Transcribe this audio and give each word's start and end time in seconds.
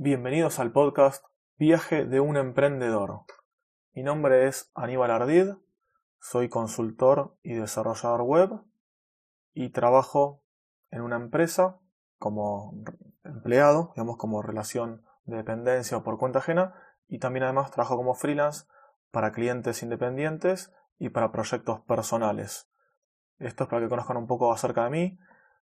Bienvenidos 0.00 0.60
al 0.60 0.70
podcast 0.70 1.24
Viaje 1.56 2.06
de 2.06 2.20
un 2.20 2.36
emprendedor. 2.36 3.24
Mi 3.94 4.04
nombre 4.04 4.46
es 4.46 4.70
Aníbal 4.76 5.10
Ardid, 5.10 5.54
soy 6.20 6.48
consultor 6.48 7.36
y 7.42 7.54
desarrollador 7.54 8.22
web 8.22 8.50
y 9.54 9.70
trabajo 9.70 10.44
en 10.92 11.00
una 11.00 11.16
empresa 11.16 11.80
como 12.16 12.80
empleado, 13.24 13.90
digamos 13.96 14.18
como 14.18 14.40
relación 14.40 15.02
de 15.24 15.38
dependencia 15.38 15.96
o 15.96 16.04
por 16.04 16.16
cuenta 16.16 16.38
ajena 16.38 16.74
y 17.08 17.18
también 17.18 17.42
además 17.42 17.72
trabajo 17.72 17.96
como 17.96 18.14
freelance 18.14 18.66
para 19.10 19.32
clientes 19.32 19.82
independientes 19.82 20.72
y 21.00 21.08
para 21.08 21.32
proyectos 21.32 21.80
personales. 21.80 22.70
Esto 23.40 23.64
es 23.64 23.68
para 23.68 23.82
que 23.82 23.88
conozcan 23.88 24.18
un 24.18 24.28
poco 24.28 24.52
acerca 24.52 24.84
de 24.84 24.90
mí. 24.90 25.18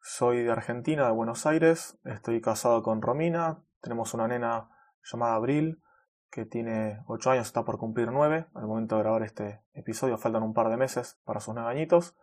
Soy 0.02 0.44
de 0.44 0.52
Argentina, 0.52 1.06
de 1.06 1.14
Buenos 1.14 1.46
Aires, 1.46 1.98
estoy 2.04 2.42
casado 2.42 2.84
con 2.84 3.02
Romina, 3.02 3.64
tenemos 3.82 4.14
una 4.14 4.28
nena 4.28 4.70
llamada 5.04 5.36
Abril 5.36 5.82
que 6.30 6.46
tiene 6.46 7.02
8 7.08 7.32
años, 7.32 7.48
está 7.48 7.64
por 7.64 7.78
cumplir 7.78 8.12
9. 8.12 8.48
Al 8.54 8.68
momento 8.68 8.96
de 8.96 9.04
grabar 9.04 9.24
este 9.24 9.62
episodio 9.74 10.18
faltan 10.18 10.44
un 10.44 10.54
par 10.54 10.70
de 10.70 10.78
meses 10.78 11.20
para 11.24 11.40
sus 11.40 11.54
9 11.54 11.70
añitos. 11.70 12.16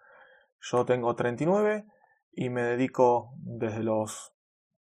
Yo 0.61 0.85
tengo 0.85 1.15
39 1.15 1.87
y 2.33 2.51
me 2.51 2.63
dedico 2.63 3.33
desde 3.39 3.83
los 3.83 4.35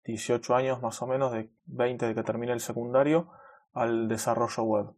18 0.06 0.56
años 0.56 0.82
más 0.82 1.02
o 1.02 1.08
menos, 1.08 1.32
de 1.32 1.52
20 1.66 2.08
de 2.08 2.16
que 2.16 2.24
terminé 2.24 2.54
el 2.54 2.60
secundario, 2.60 3.30
al 3.74 4.08
desarrollo 4.08 4.64
web. 4.64 4.94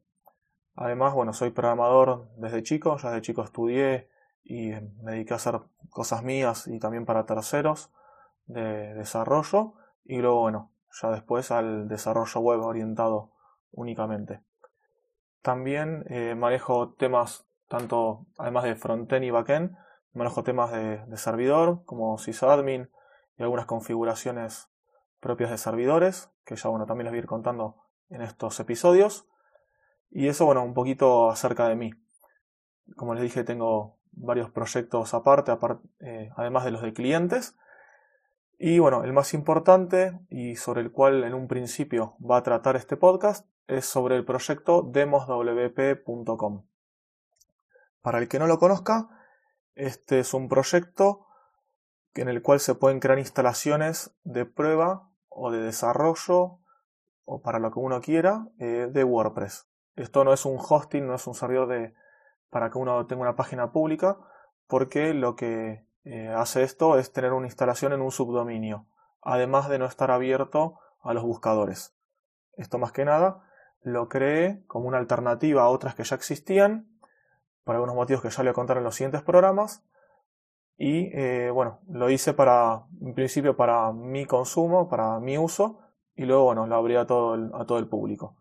Además, 0.75 1.13
bueno, 1.13 1.33
soy 1.33 1.51
programador 1.51 2.29
desde 2.37 2.63
chico, 2.63 2.97
ya 2.97 3.09
desde 3.09 3.21
chico 3.21 3.43
estudié 3.43 4.09
y 4.43 4.71
me 5.03 5.11
dediqué 5.11 5.33
a 5.33 5.37
hacer 5.37 5.59
cosas 5.89 6.23
mías 6.23 6.67
y 6.67 6.79
también 6.79 7.05
para 7.05 7.25
terceros 7.25 7.91
de 8.45 8.93
desarrollo 8.95 9.75
y 10.03 10.17
luego, 10.17 10.41
bueno, 10.41 10.72
ya 11.01 11.09
después 11.11 11.51
al 11.51 11.87
desarrollo 11.87 12.39
web 12.39 12.61
orientado 12.61 13.31
únicamente. 13.71 14.41
También 15.41 16.05
eh, 16.09 16.35
manejo 16.35 16.93
temas 16.93 17.45
tanto, 17.67 18.27
además 18.37 18.63
de 18.63 18.75
frontend 18.75 19.25
y 19.25 19.31
backend, 19.31 19.75
manejo 20.13 20.43
temas 20.43 20.71
de, 20.71 21.03
servidor 21.17 21.83
como 21.85 22.17
sysadmin 22.17 22.89
y 23.37 23.43
algunas 23.43 23.65
configuraciones 23.65 24.69
propias 25.19 25.49
de 25.49 25.57
servidores, 25.57 26.29
que 26.45 26.55
ya 26.55 26.69
bueno, 26.69 26.85
también 26.85 27.05
les 27.05 27.11
voy 27.11 27.17
a 27.17 27.23
ir 27.23 27.27
contando 27.27 27.77
en 28.09 28.21
estos 28.21 28.59
episodios. 28.59 29.27
Y 30.11 30.27
eso, 30.27 30.45
bueno, 30.45 30.63
un 30.63 30.75
poquito 30.75 31.31
acerca 31.31 31.67
de 31.67 31.75
mí. 31.75 31.91
Como 32.95 33.15
les 33.15 33.23
dije, 33.23 33.43
tengo 33.43 33.97
varios 34.11 34.51
proyectos 34.51 35.13
aparte, 35.15 35.51
eh, 36.01 36.29
además 36.35 36.65
de 36.65 36.71
los 36.71 36.83
de 36.83 36.93
clientes. 36.93 37.57
Y 38.57 38.79
bueno, 38.79 39.03
el 39.03 39.13
más 39.13 39.33
importante 39.33 40.19
y 40.29 40.55
sobre 40.55 40.81
el 40.81 40.91
cual 40.91 41.23
en 41.23 41.33
un 41.33 41.47
principio 41.47 42.15
va 42.19 42.37
a 42.37 42.43
tratar 42.43 42.75
este 42.75 42.97
podcast 42.97 43.47
es 43.67 43.85
sobre 43.85 44.15
el 44.15 44.25
proyecto 44.25 44.81
demoswp.com. 44.83 46.65
Para 48.01 48.19
el 48.19 48.27
que 48.27 48.39
no 48.39 48.47
lo 48.47 48.59
conozca, 48.59 49.09
este 49.75 50.19
es 50.19 50.33
un 50.33 50.49
proyecto 50.49 51.25
en 52.13 52.29
el 52.29 52.41
cual 52.41 52.59
se 52.59 52.75
pueden 52.75 52.99
crear 52.99 53.17
instalaciones 53.17 54.15
de 54.23 54.45
prueba 54.45 55.09
o 55.29 55.51
de 55.51 55.59
desarrollo 55.59 56.59
o 57.25 57.41
para 57.41 57.59
lo 57.59 57.71
que 57.71 57.79
uno 57.79 58.01
quiera 58.01 58.47
eh, 58.59 58.87
de 58.91 59.03
WordPress. 59.03 59.67
Esto 59.95 60.23
no 60.23 60.33
es 60.33 60.45
un 60.45 60.57
hosting, 60.57 61.07
no 61.07 61.15
es 61.15 61.25
un 61.27 61.33
servidor 61.33 61.67
de, 61.67 61.95
para 62.49 62.69
que 62.69 62.77
uno 62.77 63.05
tenga 63.07 63.21
una 63.21 63.35
página 63.35 63.71
pública, 63.71 64.17
porque 64.67 65.13
lo 65.13 65.35
que 65.35 65.85
eh, 66.05 66.29
hace 66.29 66.63
esto 66.63 66.97
es 66.97 67.11
tener 67.13 67.33
una 67.33 67.47
instalación 67.47 67.93
en 67.93 68.01
un 68.01 68.11
subdominio, 68.11 68.85
además 69.21 69.69
de 69.69 69.79
no 69.79 69.85
estar 69.85 70.11
abierto 70.11 70.79
a 71.01 71.13
los 71.13 71.23
buscadores. 71.23 71.95
Esto 72.57 72.77
más 72.77 72.91
que 72.91 73.05
nada 73.05 73.43
lo 73.81 74.07
creé 74.09 74.63
como 74.67 74.87
una 74.87 74.97
alternativa 74.97 75.63
a 75.63 75.69
otras 75.69 75.95
que 75.95 76.03
ya 76.03 76.15
existían, 76.15 76.87
por 77.63 77.75
algunos 77.75 77.95
motivos 77.95 78.21
que 78.21 78.29
ya 78.29 78.43
le 78.43 78.49
voy 78.49 78.51
a 78.51 78.55
contar 78.55 78.77
en 78.77 78.83
los 78.83 78.95
siguientes 78.95 79.21
programas, 79.21 79.85
y 80.77 81.11
eh, 81.13 81.51
bueno, 81.51 81.79
lo 81.87 82.09
hice 82.09 82.33
para, 82.33 82.85
en 83.01 83.13
principio 83.13 83.55
para 83.55 83.91
mi 83.93 84.25
consumo, 84.25 84.89
para 84.89 85.19
mi 85.19 85.37
uso, 85.37 85.79
y 86.15 86.25
luego 86.25 86.45
bueno, 86.45 86.67
lo 86.67 86.75
abrí 86.75 86.95
a 86.95 87.05
todo 87.05 87.55
a 87.55 87.65
todo 87.65 87.77
el 87.77 87.87
público. 87.87 88.35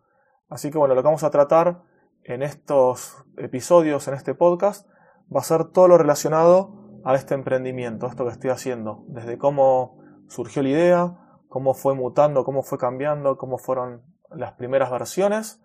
Así 0.49 0.71
que 0.71 0.79
bueno, 0.79 0.95
lo 0.95 1.03
que 1.03 1.07
vamos 1.07 1.25
a 1.25 1.31
tratar 1.31 1.83
en 2.25 2.43
estos 2.43 3.25
episodios, 3.37 4.07
en 4.09 4.15
este 4.15 4.35
podcast, 4.35 4.89
va 5.35 5.41
a 5.41 5.45
ser 5.45 5.65
todo 5.67 5.89
lo 5.89 5.99
relacionado 5.99 6.82
a 7.05 7.15
este 7.15 7.35
emprendimiento, 7.35 8.07
esto 8.07 8.25
que 8.25 8.33
estoy 8.33 8.51
haciendo, 8.51 9.05
desde 9.09 9.39
cómo 9.39 9.99
surgió 10.29 10.63
la 10.63 10.69
idea, 10.69 11.19
cómo 11.49 11.75
fue 11.75 11.95
mutando, 11.95 12.45
cómo 12.45 12.63
fue 12.63 12.79
cambiando, 12.79 13.37
cómo 13.37 13.59
fueron 13.59 14.03
las 14.31 14.53
primeras 14.53 14.91
versiones, 14.91 15.63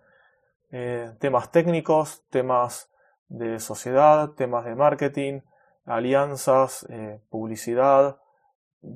eh, 0.72 1.14
temas 1.20 1.52
técnicos, 1.52 2.26
temas 2.30 2.92
de 3.30 3.60
sociedad, 3.60 4.32
temas 4.32 4.66
de 4.66 4.76
marketing, 4.76 5.42
alianzas, 5.86 6.86
eh, 6.90 7.22
publicidad, 7.30 8.18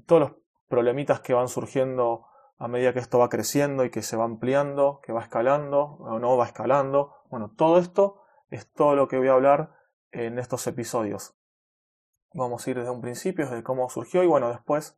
todos 0.06 0.22
los 0.22 0.32
problemitas 0.68 1.22
que 1.22 1.34
van 1.34 1.48
surgiendo 1.48 2.26
a 2.58 2.68
medida 2.68 2.94
que 2.94 3.00
esto 3.00 3.20
va 3.20 3.30
creciendo 3.30 3.86
y 3.86 3.90
que 3.90 4.02
se 4.02 4.18
va 4.18 4.26
ampliando, 4.26 5.00
que 5.02 5.14
va 5.14 5.22
escalando 5.22 5.98
o 6.00 6.20
no 6.20 6.38
va 6.38 6.46
escalando. 6.46 7.16
Bueno, 7.30 7.52
todo 7.56 7.80
esto 7.80 8.22
es 8.50 8.72
todo 8.72 8.96
lo 8.96 9.08
que 9.08 9.18
voy 9.18 9.30
a 9.30 9.34
hablar 9.34 9.72
en 10.12 10.38
estos 10.38 10.68
episodios. 10.68 11.41
Vamos 12.34 12.66
a 12.66 12.70
ir 12.70 12.78
desde 12.78 12.92
un 12.92 13.02
principio, 13.02 13.46
desde 13.46 13.64
cómo 13.64 13.90
surgió 13.90 14.24
y 14.24 14.28
bueno, 14.28 14.50
después, 14.50 14.98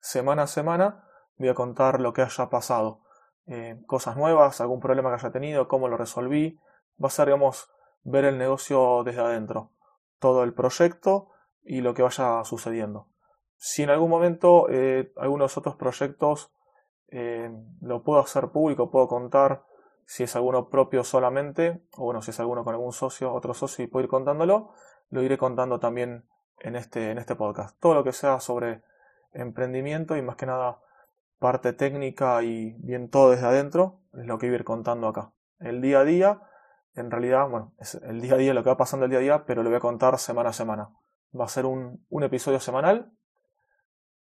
semana 0.00 0.44
a 0.44 0.46
semana, 0.46 1.04
voy 1.36 1.48
a 1.48 1.54
contar 1.54 2.00
lo 2.00 2.12
que 2.12 2.22
haya 2.22 2.48
pasado. 2.48 3.02
Eh, 3.46 3.82
cosas 3.86 4.16
nuevas, 4.16 4.60
algún 4.60 4.80
problema 4.80 5.10
que 5.10 5.16
haya 5.16 5.32
tenido, 5.32 5.68
cómo 5.68 5.88
lo 5.88 5.96
resolví. 5.96 6.58
Va 7.02 7.08
a 7.08 7.10
ser, 7.10 7.26
digamos, 7.26 7.70
ver 8.02 8.24
el 8.24 8.38
negocio 8.38 9.02
desde 9.04 9.20
adentro. 9.20 9.72
Todo 10.18 10.42
el 10.42 10.54
proyecto 10.54 11.30
y 11.62 11.80
lo 11.82 11.92
que 11.92 12.02
vaya 12.02 12.42
sucediendo. 12.44 13.08
Si 13.56 13.82
en 13.82 13.90
algún 13.90 14.08
momento 14.08 14.68
eh, 14.70 15.12
algunos 15.16 15.58
otros 15.58 15.76
proyectos 15.76 16.52
eh, 17.08 17.50
lo 17.82 18.02
puedo 18.02 18.20
hacer 18.20 18.48
público, 18.48 18.90
puedo 18.90 19.08
contar 19.08 19.64
si 20.06 20.22
es 20.24 20.34
alguno 20.34 20.70
propio 20.70 21.04
solamente, 21.04 21.84
o 21.96 22.04
bueno, 22.04 22.22
si 22.22 22.30
es 22.30 22.40
alguno 22.40 22.64
con 22.64 22.74
algún 22.74 22.92
socio, 22.92 23.32
otro 23.32 23.52
socio 23.52 23.84
y 23.84 23.88
puedo 23.88 24.04
ir 24.04 24.10
contándolo, 24.10 24.72
lo 25.10 25.22
iré 25.22 25.36
contando 25.36 25.78
también 25.78 26.26
en 26.60 26.76
este, 26.76 27.10
en 27.10 27.18
este 27.18 27.34
podcast. 27.36 27.78
Todo 27.80 27.94
lo 27.94 28.04
que 28.04 28.12
sea 28.12 28.40
sobre 28.40 28.82
emprendimiento 29.32 30.16
y 30.16 30.22
más 30.22 30.36
que 30.36 30.46
nada 30.46 30.78
parte 31.38 31.72
técnica 31.72 32.42
y 32.42 32.72
bien 32.78 33.08
todo 33.08 33.30
desde 33.30 33.46
adentro 33.46 34.00
es 34.12 34.26
lo 34.26 34.38
que 34.38 34.46
voy 34.46 34.54
a 34.54 34.58
ir 34.58 34.64
contando 34.64 35.08
acá. 35.08 35.32
El 35.58 35.80
día 35.80 36.00
a 36.00 36.04
día, 36.04 36.42
en 36.94 37.10
realidad, 37.10 37.48
bueno, 37.48 37.72
es 37.78 37.94
el 37.94 38.20
día 38.20 38.34
a 38.34 38.38
día 38.38 38.54
lo 38.54 38.62
que 38.62 38.70
va 38.70 38.76
pasando 38.76 39.04
el 39.04 39.10
día 39.10 39.18
a 39.18 39.22
día, 39.22 39.44
pero 39.46 39.62
lo 39.62 39.70
voy 39.70 39.76
a 39.76 39.80
contar 39.80 40.18
semana 40.18 40.50
a 40.50 40.52
semana. 40.52 40.90
Va 41.38 41.44
a 41.44 41.48
ser 41.48 41.66
un, 41.66 42.04
un 42.08 42.22
episodio 42.22 42.60
semanal 42.60 43.12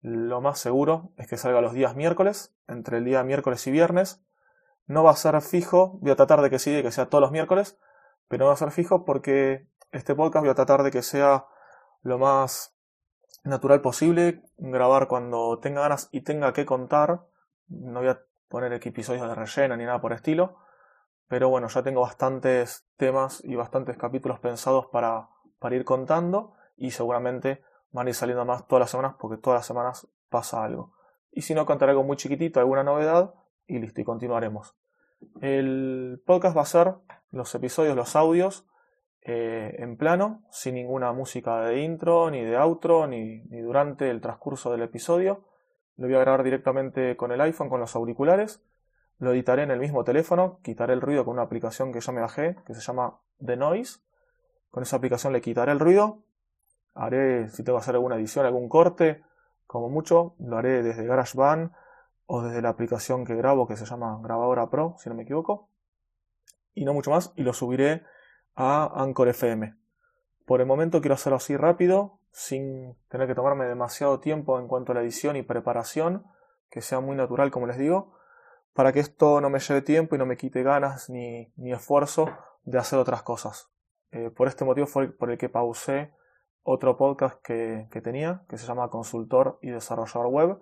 lo 0.02 0.42
más 0.42 0.60
seguro 0.60 1.12
es 1.18 1.28
que 1.28 1.38
salga 1.38 1.62
los 1.62 1.74
días 1.74 1.96
miércoles, 1.96 2.56
entre 2.68 3.00
el 3.00 3.06
día 3.06 3.24
miércoles 3.24 3.66
y 3.68 3.72
viernes. 3.72 4.24
No 4.86 5.04
va 5.04 5.12
a 5.12 5.16
ser 5.16 5.40
fijo, 5.42 5.98
voy 6.02 6.12
a 6.12 6.16
tratar 6.16 6.42
de 6.42 6.50
que 6.50 6.60
sí, 6.60 6.72
de 6.72 6.84
que 6.84 6.92
sea 6.92 7.08
todos 7.08 7.22
los 7.22 7.32
miércoles, 7.32 7.78
pero 8.28 8.44
no 8.44 8.48
va 8.48 8.54
a 8.54 8.58
ser 8.58 8.72
fijo 8.72 9.06
porque 9.06 9.68
este 9.92 10.16
podcast 10.16 10.44
voy 10.44 10.52
a 10.52 10.56
tratar 10.56 10.84
de 10.84 10.92
que 10.92 11.02
sea 11.02 11.46
lo 12.02 12.18
más 12.18 12.76
natural 13.44 13.82
posible, 13.82 14.44
grabar 14.58 15.08
cuando 15.08 15.60
tenga 15.60 15.82
ganas 15.82 16.10
y 16.12 16.22
tenga 16.22 16.54
que 16.54 16.66
contar. 16.66 17.26
No 17.68 18.00
voy 18.00 18.10
a 18.10 18.22
poner 18.50 18.74
episodios 18.74 19.28
de 19.28 19.36
relleno 19.36 19.78
ni 19.78 19.86
nada 19.86 20.02
por 20.02 20.14
estilo, 20.14 20.58
pero 21.28 21.50
bueno, 21.50 21.68
ya 21.68 21.84
tengo 21.84 22.02
bastantes 22.02 22.88
temas 22.98 23.44
y 23.44 23.56
bastantes 23.56 23.98
capítulos 23.98 24.40
pensados 24.40 24.88
para, 24.88 25.30
para 25.60 25.76
ir 25.76 25.84
contando 25.84 26.54
y 26.76 26.92
seguramente 26.92 27.64
van 27.92 28.08
a 28.08 28.10
ir 28.10 28.16
saliendo 28.16 28.46
más 28.46 28.68
todas 28.68 28.82
las 28.82 28.92
semanas 28.92 29.16
porque 29.20 29.38
todas 29.38 29.60
las 29.60 29.66
semanas 29.66 30.08
pasa 30.30 30.64
algo. 30.64 30.94
Y 31.32 31.42
si 31.42 31.54
no, 31.54 31.66
contaré 31.66 31.92
algo 31.92 32.04
muy 32.04 32.18
chiquitito, 32.18 32.60
alguna 32.60 32.84
novedad 32.84 33.34
y 33.66 33.80
listo, 33.80 34.02
y 34.02 34.04
continuaremos. 34.04 34.76
El 35.42 36.22
podcast 36.26 36.56
va 36.56 36.62
a 36.62 36.66
ser 36.66 36.96
los 37.32 37.54
episodios, 37.56 37.96
los 37.96 38.16
audios 38.16 38.66
eh, 39.22 39.76
en 39.80 39.98
plano, 39.98 40.44
sin 40.52 40.76
ninguna 40.76 41.12
música 41.14 41.62
de 41.62 41.82
intro, 41.82 42.30
ni 42.32 42.44
de 42.44 42.58
outro, 42.58 43.08
ni, 43.08 43.42
ni 43.50 43.62
durante 43.62 44.10
el 44.10 44.22
transcurso 44.22 44.72
del 44.72 44.84
episodio. 44.84 45.44
Lo 45.98 46.08
voy 46.08 46.16
a 46.16 46.20
grabar 46.20 46.44
directamente 46.44 47.18
con 47.18 47.32
el 47.32 47.42
iPhone, 47.42 47.70
con 47.70 47.80
los 47.80 47.96
auriculares. 47.96 48.64
Lo 49.20 49.32
editaré 49.32 49.64
en 49.64 49.72
el 49.72 49.80
mismo 49.80 50.04
teléfono, 50.04 50.60
quitaré 50.64 50.94
el 50.94 51.02
ruido 51.02 51.26
con 51.26 51.34
una 51.34 51.44
aplicación 51.44 51.92
que 51.92 52.00
ya 52.00 52.12
me 52.14 52.22
bajé, 52.22 52.56
que 52.66 52.76
se 52.76 52.82
llama 52.82 53.20
The 53.44 53.58
Noise. 53.58 54.00
Con 54.70 54.84
esa 54.84 54.98
aplicación 54.98 55.34
le 55.34 55.42
quitaré 55.42 55.72
el 55.72 55.80
ruido, 55.80 56.24
haré, 56.94 57.50
si 57.50 57.64
tengo 57.64 57.78
que 57.78 57.82
hacer 57.82 57.96
alguna 57.96 58.16
edición, 58.16 58.46
algún 58.46 58.70
corte, 58.70 59.24
como 59.66 59.90
mucho, 59.90 60.36
lo 60.40 60.58
haré 60.58 60.84
desde 60.84 61.06
GarageBand 61.06 61.72
o 62.26 62.42
desde 62.42 62.62
la 62.62 62.70
aplicación 62.70 63.26
que 63.26 63.36
grabo 63.36 63.68
que 63.68 63.78
se 63.78 63.86
llama 63.86 64.20
Grabadora 64.22 64.70
Pro, 64.70 64.96
si 65.00 65.10
no 65.10 65.16
me 65.16 65.24
equivoco. 65.24 65.70
Y 66.74 66.86
no 66.86 66.94
mucho 66.94 67.12
más, 67.12 67.34
y 67.36 67.44
lo 67.44 67.54
subiré 67.54 68.04
a 68.58 68.92
Anchor 69.04 69.30
FM. 69.30 69.76
Por 70.46 70.62
el 70.62 70.68
momento 70.68 71.00
quiero 71.00 71.14
hacerlo 71.14 71.38
así 71.38 71.56
rápido, 71.56 72.20
sin 72.32 72.98
tener 73.08 73.28
que 73.28 73.36
tomarme 73.36 73.66
demasiado 73.66 74.20
tiempo 74.20 74.60
en 74.60 74.68
cuanto 74.68 74.92
a 74.92 74.96
la 74.96 75.02
edición 75.02 75.36
y 75.36 75.44
preparación, 75.44 76.26
que 76.70 76.82
sea 76.82 77.00
muy 77.00 77.16
natural 77.16 77.52
como 77.52 77.68
les 77.68 77.78
digo, 77.78 78.18
para 78.74 78.92
que 78.92 79.00
esto 79.00 79.42
no 79.42 79.52
me 79.52 79.60
lleve 79.60 79.84
tiempo 79.84 80.16
y 80.16 80.18
no 80.18 80.26
me 80.26 80.38
quite 80.38 80.64
ganas 80.64 81.08
ni, 81.10 81.54
ni 81.56 81.72
esfuerzo 81.72 82.30
de 82.64 82.80
hacer 82.80 82.98
otras 82.98 83.22
cosas. 83.22 83.70
Eh, 84.12 84.32
por 84.32 84.48
este 84.48 84.66
motivo 84.66 84.88
fue 84.88 85.12
por 85.12 85.30
el 85.30 85.38
que 85.38 85.50
pausé 85.50 86.12
otro 86.64 86.98
podcast 86.98 87.40
que, 87.44 87.88
que, 87.92 88.02
tenía, 88.02 88.44
que 88.50 88.58
se 88.58 88.66
llama 88.66 88.90
Consultor 88.90 89.60
y 89.62 89.70
Desarrollador 89.70 90.28
Web. 90.28 90.60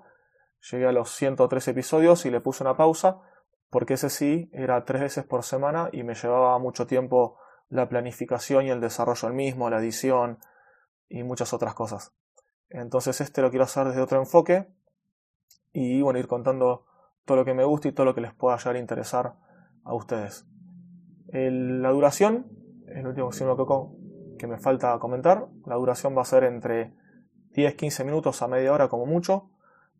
Llegué 0.69 0.88
a 0.88 0.91
los 0.91 1.12
103 1.12 1.69
episodios 1.69 2.25
y 2.25 2.31
le 2.31 2.41
puse 2.41 2.63
una 2.63 2.75
pausa, 2.75 3.21
porque 3.69 3.94
ese 3.94 4.09
sí 4.09 4.50
era 4.51 4.83
tres 4.83 5.01
veces 5.01 5.24
por 5.24 5.44
semana 5.44 5.89
y 5.94 6.03
me 6.03 6.13
llevaba 6.13 6.59
mucho 6.59 6.88
tiempo 6.88 7.38
la 7.69 7.89
planificación 7.89 8.65
y 8.65 8.69
el 8.69 8.81
desarrollo 8.81 9.27
del 9.27 9.35
mismo, 9.35 9.69
la 9.69 9.79
edición 9.79 10.39
y 11.09 11.23
muchas 11.23 11.53
otras 11.53 11.73
cosas. 11.73 12.13
Entonces 12.69 13.21
este 13.21 13.41
lo 13.41 13.50
quiero 13.50 13.65
hacer 13.65 13.88
desde 13.88 14.01
otro 14.01 14.19
enfoque 14.19 14.67
y 15.73 16.01
bueno, 16.01 16.19
ir 16.19 16.27
contando 16.27 16.85
todo 17.25 17.38
lo 17.38 17.45
que 17.45 17.53
me 17.53 17.63
gusta 17.63 17.88
y 17.88 17.91
todo 17.91 18.06
lo 18.06 18.15
que 18.15 18.21
les 18.21 18.33
pueda 18.33 18.57
llegar 18.57 18.75
a 18.75 18.79
interesar 18.79 19.35
a 19.83 19.94
ustedes. 19.94 20.45
la 21.27 21.89
duración, 21.89 22.47
el 22.88 23.07
último 23.07 23.29
que, 23.29 24.38
que 24.39 24.47
me 24.47 24.57
falta 24.57 24.97
comentar, 25.00 25.47
la 25.65 25.75
duración 25.75 26.15
va 26.17 26.21
a 26.21 26.25
ser 26.25 26.44
entre 26.44 26.94
10-15 27.53 28.06
minutos 28.06 28.41
a 28.41 28.47
media 28.47 28.73
hora 28.73 28.89
como 28.89 29.06
mucho, 29.06 29.50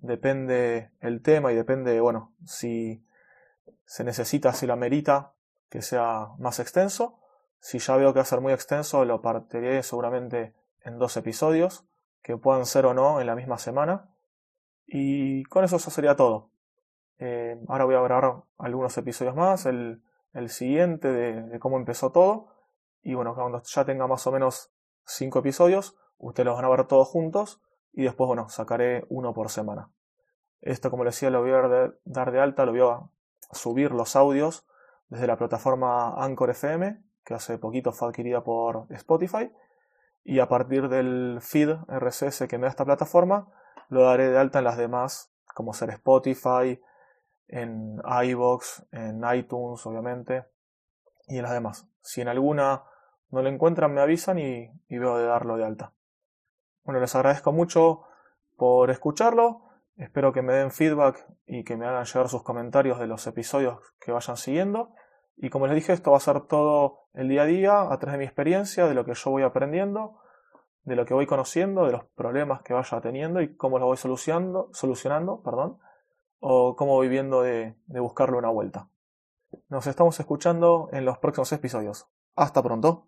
depende 0.02 0.92
el 1.02 1.22
tema 1.22 1.52
y 1.52 1.56
depende, 1.56 2.00
bueno, 2.00 2.34
si 2.46 3.04
se 3.86 4.04
necesita, 4.04 4.54
si 4.54 4.68
la 4.68 4.76
merita 4.76 5.34
que 5.70 5.82
sea 5.82 6.30
más 6.38 6.60
extenso. 6.60 7.20
Si 7.60 7.80
ya 7.80 7.96
veo 7.96 8.14
que 8.14 8.20
va 8.20 8.24
a 8.24 8.26
ser 8.26 8.42
muy 8.42 8.54
extenso, 8.54 9.06
lo 9.06 9.22
partiré 9.22 9.82
seguramente 9.84 10.54
en 10.84 11.00
dos 11.00 11.18
episodios, 11.18 11.86
que 12.22 12.38
puedan 12.38 12.66
ser 12.66 12.86
o 12.86 12.94
no 12.94 13.20
en 13.20 13.28
la 13.28 13.36
misma 13.36 13.58
semana. 13.58 14.10
Y 14.88 15.44
con 15.46 15.64
eso 15.64 15.78
eso 15.78 15.90
sería 15.90 16.16
todo. 16.16 16.50
Eh, 17.18 17.60
ahora 17.68 17.86
voy 17.86 17.96
a 17.96 18.02
grabar 18.02 18.44
algunos 18.58 18.98
episodios 18.98 19.36
más, 19.36 19.66
el, 19.66 20.02
siguiente 20.48 21.08
de, 21.08 21.60
cómo 21.60 21.78
empezó 21.78 22.12
todo. 22.12 22.48
Y 23.02 23.14
bueno, 23.14 23.36
cuando 23.36 23.62
ya 23.64 23.86
tenga 23.86 24.08
más 24.08 24.26
o 24.28 24.32
menos 24.32 24.72
cinco 25.06 25.40
episodios, 25.40 25.96
ustedes 26.18 26.46
los 26.46 26.56
van 26.56 26.66
a 26.66 26.70
ver 26.70 26.86
todos 26.88 27.08
juntos 27.08 27.62
y 27.94 28.04
después, 28.04 28.28
bueno, 28.28 28.50
sacaré 28.50 29.06
uno 29.10 29.34
por 29.34 29.50
semana. 29.50 29.90
Esto, 30.62 30.90
como 30.90 31.04
les 31.04 31.16
decía, 31.16 31.30
lo 31.30 31.42
voy 31.42 31.52
a 31.52 31.94
dar 32.04 32.32
de 32.32 32.40
alta, 32.40 32.66
lo 32.66 32.72
voy 32.72 32.82
a 32.82 33.00
subir 33.52 33.92
los 33.92 34.16
audios 34.16 34.66
desde 35.10 35.28
la 35.28 35.38
plataforma 35.38 36.16
Anchor 36.22 36.50
FM, 36.50 37.04
que 37.26 37.34
hace 37.34 37.58
poquito 37.58 37.92
fue 37.92 38.10
adquirida 38.10 38.44
por 38.44 38.86
Spotify. 38.92 39.52
Y 40.24 40.40
a 40.40 40.48
partir 40.48 40.90
del 40.90 41.40
feed 41.42 41.76
RSS 41.88 42.48
que 42.48 42.58
me 42.58 42.64
da 42.64 42.70
esta 42.70 42.86
plataforma, 42.86 43.48
lo 43.90 44.04
daré 44.04 44.30
de 44.30 44.38
alta 44.38 44.60
en 44.60 44.66
las 44.66 44.78
demás, 44.78 45.32
como 45.54 45.74
ser 45.74 45.90
Spotify, 45.92 46.82
en 47.48 48.02
iBox, 48.24 48.86
en 48.92 49.22
iTunes, 49.34 49.86
obviamente, 49.86 50.46
y 51.28 51.38
en 51.38 51.44
las 51.44 51.52
demás. 51.52 51.88
Si 52.02 52.22
en 52.22 52.28
alguna 52.28 52.84
no 53.30 53.42
lo 53.42 53.50
encuentran, 53.50 53.94
me 53.94 54.02
avisan 54.02 54.40
y, 54.40 54.72
y 54.88 54.98
veo 54.98 55.18
de 55.18 55.26
darlo 55.26 55.58
de 55.58 55.66
alta. 55.66 55.94
Bueno, 56.84 57.00
les 57.00 57.16
agradezco 57.16 57.52
mucho 57.52 58.04
por 58.58 58.92
escucharlo. 58.92 59.62
Espero 59.98 60.34
que 60.34 60.42
me 60.42 60.54
den 60.54 60.72
feedback 60.72 61.26
y 61.46 61.64
que 61.64 61.78
me 61.78 61.88
hagan 61.88 62.06
llegar 62.06 62.30
sus 62.30 62.44
comentarios 62.44 63.00
de 63.00 63.08
los 63.08 63.26
episodios 63.28 63.80
que 64.00 64.12
vayan 64.12 64.38
siguiendo. 64.38 64.92
Y 65.38 65.50
como 65.50 65.68
les 65.68 65.76
dije, 65.76 65.94
esto 65.94 66.12
va 66.12 66.18
a 66.18 66.22
ser 66.22 66.42
todo 66.42 67.08
el 67.14 67.28
día 67.28 67.44
a 67.44 67.46
día, 67.46 67.82
a 67.82 68.00
través 68.00 68.14
de 68.14 68.18
mi 68.20 68.26
experiencia, 68.26 68.88
de 68.88 68.94
lo 68.94 69.06
que 69.06 69.14
yo 69.14 69.32
voy 69.32 69.44
aprendiendo, 69.44 70.20
de 70.84 70.96
lo 70.96 71.06
que 71.06 71.14
voy 71.14 71.26
conociendo, 71.26 71.86
de 71.86 71.92
los 71.92 72.06
problemas 72.16 72.62
que 72.62 72.74
vaya 72.74 73.02
teniendo 73.02 73.42
y 73.42 73.56
cómo 73.56 73.80
los 73.80 73.88
voy 73.88 73.98
solucionando, 73.98 74.70
solucionando 74.74 75.42
perdón, 75.42 75.80
o 76.40 76.76
cómo 76.76 76.94
voy 76.94 77.10
viendo 77.10 77.42
de, 77.42 77.76
de 77.88 78.00
buscarle 78.00 78.38
una 78.38 78.50
vuelta. 78.50 78.90
Nos 79.70 79.88
estamos 79.88 80.20
escuchando 80.20 80.90
en 80.92 81.06
los 81.06 81.18
próximos 81.18 81.52
episodios. 81.52 82.08
Hasta 82.36 82.62
pronto. 82.62 83.08